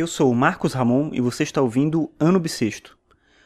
Eu 0.00 0.06
sou 0.06 0.30
o 0.30 0.34
Marcos 0.34 0.72
Ramon 0.72 1.10
e 1.12 1.20
você 1.20 1.42
está 1.42 1.60
ouvindo 1.60 2.10
Ano 2.18 2.40
Bissexto. 2.40 2.96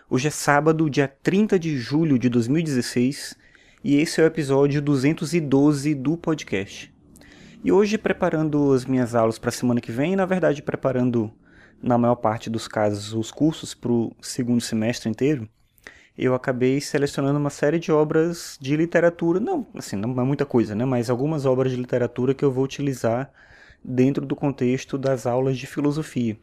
Hoje 0.08 0.28
é 0.28 0.30
sábado, 0.30 0.88
dia 0.88 1.08
30 1.08 1.58
de 1.58 1.76
julho 1.76 2.16
de 2.16 2.28
2016 2.28 3.36
e 3.82 3.96
esse 3.96 4.20
é 4.20 4.24
o 4.24 4.28
episódio 4.28 4.80
212 4.80 5.96
do 5.96 6.16
podcast. 6.16 6.94
E 7.64 7.72
hoje, 7.72 7.98
preparando 7.98 8.72
as 8.72 8.84
minhas 8.84 9.16
aulas 9.16 9.36
para 9.36 9.48
a 9.48 9.52
semana 9.52 9.80
que 9.80 9.90
vem, 9.90 10.14
na 10.14 10.24
verdade, 10.24 10.62
preparando, 10.62 11.28
na 11.82 11.98
maior 11.98 12.14
parte 12.14 12.48
dos 12.48 12.68
casos, 12.68 13.12
os 13.12 13.32
cursos 13.32 13.74
para 13.74 13.90
o 13.90 14.14
segundo 14.22 14.60
semestre 14.60 15.10
inteiro, 15.10 15.48
eu 16.16 16.36
acabei 16.36 16.80
selecionando 16.80 17.36
uma 17.36 17.50
série 17.50 17.80
de 17.80 17.90
obras 17.90 18.56
de 18.60 18.76
literatura, 18.76 19.40
não, 19.40 19.66
assim, 19.74 19.96
não 19.96 20.12
é 20.22 20.24
muita 20.24 20.46
coisa, 20.46 20.72
né, 20.72 20.84
mas 20.84 21.10
algumas 21.10 21.46
obras 21.46 21.72
de 21.72 21.78
literatura 21.78 22.32
que 22.32 22.44
eu 22.44 22.52
vou 22.52 22.62
utilizar 22.62 23.32
dentro 23.84 24.24
do 24.24 24.34
contexto 24.34 24.96
das 24.96 25.26
aulas 25.26 25.58
de 25.58 25.66
filosofia. 25.66 26.36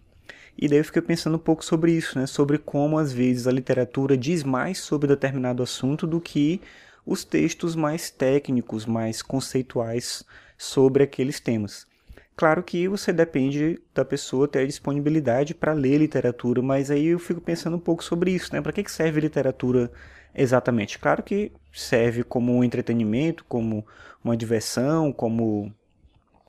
E 0.58 0.68
daí 0.68 0.78
eu 0.78 0.86
fiquei 0.86 1.02
pensando 1.02 1.38
um 1.38 1.40
pouco 1.40 1.66
sobre 1.66 1.92
isso, 1.92 2.20
né? 2.20 2.28
sobre 2.28 2.58
como 2.58 3.00
às 3.00 3.12
vezes 3.12 3.48
a 3.48 3.52
literatura 3.52 4.16
diz 4.16 4.44
mais 4.44 4.80
sobre 4.80 5.08
determinado 5.08 5.64
assunto 5.64 6.06
do 6.06 6.22
que 6.22 6.62
os 7.06 7.24
textos 7.24 7.76
mais 7.76 8.12
técnicos, 8.12 8.86
mais 8.86 9.22
conceituais 9.22 10.24
sobre 10.58 11.04
aqueles 11.04 11.40
temas. 11.40 11.88
Claro 12.36 12.64
que 12.64 12.88
você 12.88 13.12
depende 13.12 13.80
da 13.94 14.06
pessoa 14.06 14.48
ter 14.48 14.60
a 14.60 14.66
disponibilidade 14.66 15.54
para 15.54 15.74
ler 15.74 15.98
literatura, 15.98 16.62
mas 16.62 16.90
aí 16.90 17.08
eu 17.08 17.20
fico 17.20 17.42
pensando 17.42 17.78
um 17.78 17.80
pouco 17.80 18.04
sobre 18.04 18.32
isso, 18.32 18.54
né? 18.54 18.62
Para 18.62 18.72
que 18.72 18.90
serve 18.90 19.20
literatura 19.20 19.92
exatamente? 20.34 20.98
Claro 20.98 21.22
que 21.22 21.52
serve 21.74 22.24
como 22.24 22.56
um 22.56 22.64
entretenimento, 22.64 23.44
como 23.46 23.86
uma 24.24 24.36
diversão, 24.36 25.12
como 25.12 25.74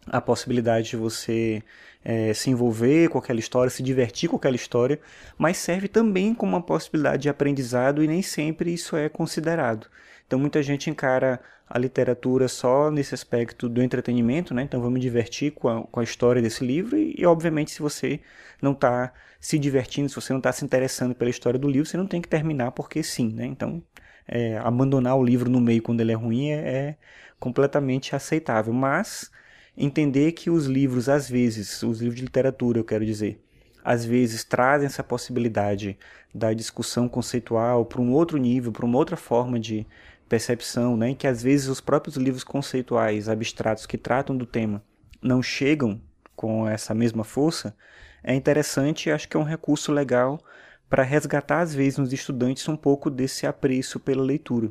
a 0.06 0.20
possibilidade 0.20 0.90
de 0.90 0.96
você 0.96 1.62
é, 2.04 2.34
se 2.34 2.50
envolver 2.50 3.08
com 3.08 3.18
aquela 3.18 3.38
história, 3.38 3.70
se 3.70 3.82
divertir 3.82 4.28
com 4.28 4.36
aquela 4.36 4.56
história, 4.56 5.00
mas 5.38 5.56
serve 5.56 5.88
também 5.88 6.34
como 6.34 6.52
uma 6.52 6.62
possibilidade 6.62 7.22
de 7.22 7.28
aprendizado 7.28 8.02
e 8.02 8.08
nem 8.08 8.22
sempre 8.22 8.72
isso 8.72 8.96
é 8.96 9.08
considerado. 9.08 9.86
Então 10.26 10.38
muita 10.38 10.62
gente 10.62 10.90
encara 10.90 11.40
a 11.68 11.78
literatura 11.78 12.48
só 12.48 12.90
nesse 12.90 13.14
aspecto 13.14 13.68
do 13.68 13.82
entretenimento, 13.82 14.52
né? 14.52 14.62
Então 14.62 14.80
vamos 14.80 15.00
divertir 15.00 15.52
com 15.52 15.68
a, 15.68 15.82
com 15.84 16.00
a 16.00 16.04
história 16.04 16.42
desse 16.42 16.64
livro 16.64 16.98
e, 16.98 17.14
e 17.16 17.26
obviamente 17.26 17.70
se 17.70 17.80
você 17.80 18.20
não 18.60 18.72
está 18.72 19.12
se 19.40 19.58
divertindo, 19.58 20.08
se 20.08 20.14
você 20.14 20.32
não 20.32 20.38
está 20.38 20.52
se 20.52 20.64
interessando 20.64 21.14
pela 21.14 21.30
história 21.30 21.58
do 21.58 21.68
livro, 21.68 21.88
você 21.88 21.96
não 21.96 22.06
tem 22.06 22.20
que 22.20 22.28
terminar 22.28 22.72
porque 22.72 23.02
sim, 23.02 23.32
né? 23.32 23.46
Então 23.46 23.82
é, 24.26 24.58
abandonar 24.58 25.16
o 25.16 25.24
livro 25.24 25.50
no 25.50 25.60
meio 25.60 25.82
quando 25.82 26.00
ele 26.00 26.12
é 26.12 26.14
ruim 26.14 26.50
é, 26.50 26.56
é 26.56 26.96
completamente 27.38 28.14
aceitável, 28.14 28.72
mas 28.72 29.30
entender 29.76 30.32
que 30.32 30.50
os 30.50 30.66
livros, 30.66 31.08
às 31.08 31.28
vezes, 31.28 31.82
os 31.82 32.00
livros 32.00 32.16
de 32.16 32.24
literatura, 32.24 32.78
eu 32.78 32.84
quero 32.84 33.04
dizer, 33.04 33.42
às 33.84 34.04
vezes 34.04 34.44
trazem 34.44 34.86
essa 34.86 35.02
possibilidade 35.02 35.98
da 36.34 36.52
discussão 36.52 37.08
conceitual 37.08 37.84
para 37.84 38.00
um 38.00 38.12
outro 38.12 38.38
nível, 38.38 38.72
para 38.72 38.86
uma 38.86 38.98
outra 38.98 39.16
forma 39.16 39.58
de 39.58 39.86
percepção, 40.28 40.96
né, 40.96 41.14
que 41.14 41.26
às 41.26 41.42
vezes 41.42 41.68
os 41.68 41.80
próprios 41.80 42.16
livros 42.16 42.44
conceituais 42.44 43.28
abstratos 43.28 43.84
que 43.84 43.98
tratam 43.98 44.36
do 44.36 44.46
tema 44.46 44.82
não 45.20 45.42
chegam 45.42 46.00
com 46.34 46.66
essa 46.66 46.94
mesma 46.94 47.22
força, 47.22 47.76
é 48.24 48.34
interessante 48.34 49.10
acho 49.10 49.28
que 49.28 49.36
é 49.36 49.40
um 49.40 49.44
recurso 49.44 49.92
legal 49.92 50.40
para 50.88 51.02
resgatar 51.02 51.60
às 51.60 51.74
vezes 51.74 51.98
nos 51.98 52.12
estudantes 52.12 52.66
um 52.68 52.76
pouco 52.76 53.10
desse 53.10 53.46
apreço 53.46 54.00
pela 54.00 54.22
leitura. 54.22 54.70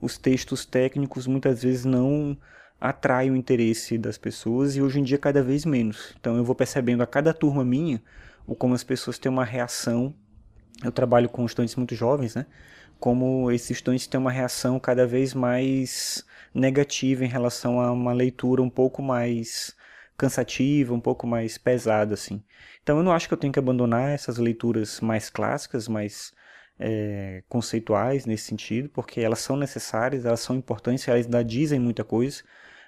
Os 0.00 0.16
textos 0.16 0.64
técnicos 0.64 1.26
muitas 1.26 1.62
vezes 1.62 1.84
não 1.84 2.36
atrai 2.80 3.30
o 3.30 3.36
interesse 3.36 3.98
das 3.98 4.16
pessoas 4.16 4.74
e 4.74 4.82
hoje 4.82 5.00
em 5.00 5.02
dia 5.02 5.18
cada 5.18 5.42
vez 5.42 5.64
menos. 5.64 6.14
Então 6.18 6.36
eu 6.36 6.44
vou 6.44 6.54
percebendo 6.54 7.02
a 7.02 7.06
cada 7.06 7.34
turma 7.34 7.64
minha 7.64 8.02
o 8.46 8.54
como 8.54 8.74
as 8.74 8.82
pessoas 8.82 9.18
têm 9.18 9.30
uma 9.30 9.44
reação. 9.44 10.14
Eu 10.82 10.90
trabalho 10.90 11.28
com 11.28 11.44
estudantes 11.44 11.76
muito 11.76 11.94
jovens, 11.94 12.34
né? 12.34 12.46
Como 12.98 13.50
esses 13.50 13.70
estudantes 13.70 14.06
têm 14.06 14.18
uma 14.18 14.30
reação 14.30 14.80
cada 14.80 15.06
vez 15.06 15.34
mais 15.34 16.24
negativa 16.54 17.24
em 17.24 17.28
relação 17.28 17.80
a 17.80 17.92
uma 17.92 18.12
leitura 18.12 18.62
um 18.62 18.70
pouco 18.70 19.02
mais 19.02 19.76
cansativa, 20.16 20.92
um 20.92 21.00
pouco 21.00 21.26
mais 21.26 21.56
pesada, 21.58 22.14
assim. 22.14 22.42
Então 22.82 22.98
eu 22.98 23.02
não 23.02 23.12
acho 23.12 23.28
que 23.28 23.34
eu 23.34 23.38
tenho 23.38 23.52
que 23.52 23.58
abandonar 23.58 24.10
essas 24.10 24.38
leituras 24.38 25.00
mais 25.00 25.30
clássicas, 25.30 25.86
mais 25.86 26.32
é, 26.80 27.42
conceituais 27.46 28.24
nesse 28.24 28.44
sentido, 28.44 28.88
porque 28.88 29.20
elas 29.20 29.40
são 29.40 29.54
necessárias, 29.56 30.24
elas 30.24 30.40
são 30.40 30.56
importantes, 30.56 31.06
elas 31.06 31.26
dizem 31.46 31.78
muita 31.78 32.02
coisa, 32.02 32.42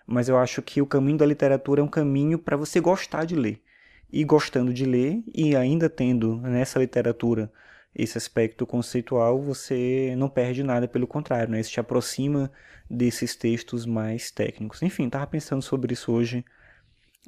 mas 0.06 0.30
eu 0.30 0.38
acho 0.38 0.62
que 0.62 0.80
o 0.80 0.86
caminho 0.86 1.18
da 1.18 1.26
literatura 1.26 1.82
é 1.82 1.84
um 1.84 1.88
caminho 1.88 2.38
para 2.38 2.56
você 2.56 2.80
gostar 2.80 3.26
de 3.26 3.36
ler. 3.36 3.62
E 4.10 4.24
gostando 4.24 4.72
de 4.74 4.84
ler, 4.84 5.22
e 5.34 5.56
ainda 5.56 5.88
tendo 5.88 6.36
nessa 6.38 6.78
literatura 6.78 7.50
esse 7.94 8.16
aspecto 8.16 8.66
conceitual, 8.66 9.40
você 9.40 10.14
não 10.16 10.28
perde 10.28 10.62
nada, 10.62 10.88
pelo 10.88 11.06
contrário, 11.06 11.50
né? 11.50 11.60
Isso 11.60 11.70
te 11.70 11.80
aproxima 11.80 12.50
desses 12.88 13.36
textos 13.36 13.86
mais 13.86 14.30
técnicos. 14.30 14.82
Enfim, 14.82 15.06
estava 15.06 15.26
pensando 15.26 15.62
sobre 15.62 15.92
isso 15.94 16.12
hoje, 16.12 16.44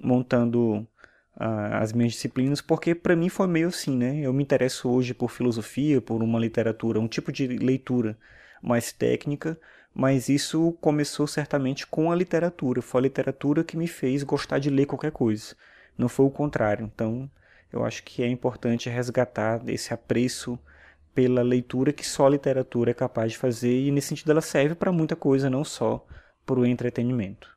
montando 0.02 0.86
as 1.36 1.92
minhas 1.92 2.12
disciplinas, 2.12 2.60
porque 2.60 2.94
para 2.94 3.16
mim 3.16 3.28
foi 3.28 3.46
meio 3.46 3.68
assim, 3.68 3.96
né? 3.96 4.20
Eu 4.20 4.32
me 4.32 4.42
interesso 4.42 4.88
hoje 4.88 5.12
por 5.12 5.30
filosofia, 5.30 6.00
por 6.00 6.22
uma 6.22 6.38
literatura, 6.38 7.00
um 7.00 7.08
tipo 7.08 7.32
de 7.32 7.46
leitura 7.46 8.16
mais 8.62 8.92
técnica, 8.92 9.58
mas 9.94 10.28
isso 10.28 10.72
começou 10.80 11.26
certamente 11.26 11.86
com 11.86 12.10
a 12.10 12.14
literatura. 12.16 12.80
Foi 12.82 13.00
a 13.00 13.02
literatura 13.02 13.64
que 13.64 13.76
me 13.76 13.86
fez 13.86 14.22
gostar 14.22 14.58
de 14.58 14.70
ler 14.70 14.86
qualquer 14.86 15.12
coisa. 15.12 15.56
Não 15.98 16.08
foi 16.08 16.26
o 16.26 16.30
contrário. 16.30 16.90
Então, 16.92 17.30
eu 17.72 17.84
acho 17.84 18.02
que 18.04 18.22
é 18.22 18.28
importante 18.28 18.88
resgatar 18.88 19.60
esse 19.68 19.92
apreço 19.92 20.58
pela 21.14 21.42
leitura 21.42 21.92
que 21.92 22.06
só 22.06 22.26
a 22.26 22.30
literatura 22.30 22.90
é 22.90 22.94
capaz 22.94 23.32
de 23.32 23.38
fazer 23.38 23.86
e 23.86 23.90
nesse 23.92 24.08
sentido 24.08 24.32
ela 24.32 24.40
serve 24.40 24.74
para 24.74 24.92
muita 24.92 25.14
coisa, 25.14 25.48
não 25.48 25.64
só 25.64 26.04
para 26.44 26.58
o 26.58 26.66
entretenimento. 26.66 27.53